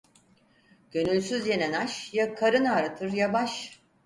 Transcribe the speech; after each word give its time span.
Gönülsüz 0.91 1.47
yenen 1.47 1.73
aş, 1.73 2.13
ya 2.13 2.35
karın 2.35 2.65
ağrıtır 2.65 3.11
ya 3.13 3.33
baş. 3.33 3.81